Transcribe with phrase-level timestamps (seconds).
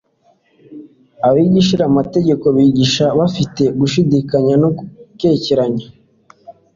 [1.27, 5.85] Abigishamategeko bigishaga bafite gushidikanya no gukekeranya